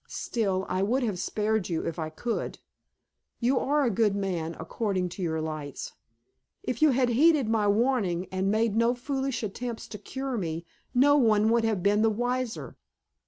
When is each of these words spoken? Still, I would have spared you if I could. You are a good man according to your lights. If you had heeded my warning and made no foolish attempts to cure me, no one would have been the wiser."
Still, 0.07 0.65
I 0.67 0.81
would 0.81 1.03
have 1.03 1.19
spared 1.19 1.69
you 1.69 1.85
if 1.85 1.99
I 1.99 2.09
could. 2.09 2.57
You 3.39 3.59
are 3.59 3.83
a 3.83 3.91
good 3.91 4.15
man 4.15 4.55
according 4.59 5.09
to 5.09 5.21
your 5.21 5.39
lights. 5.39 5.93
If 6.63 6.81
you 6.81 6.89
had 6.89 7.09
heeded 7.09 7.47
my 7.47 7.67
warning 7.67 8.25
and 8.31 8.49
made 8.49 8.75
no 8.75 8.95
foolish 8.95 9.43
attempts 9.43 9.87
to 9.89 9.99
cure 9.99 10.39
me, 10.39 10.65
no 10.95 11.17
one 11.17 11.51
would 11.51 11.65
have 11.65 11.83
been 11.83 12.01
the 12.01 12.09
wiser." 12.09 12.77